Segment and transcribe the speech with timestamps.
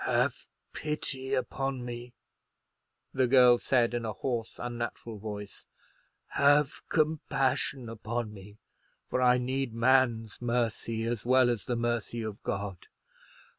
[0.05, 2.15] "Have pity upon me,"
[3.13, 5.67] the girl said, in a hoarse unnatural voice;
[6.29, 8.57] "have compassion upon me,
[9.05, 12.87] for I need man's mercy as well as the mercy of God.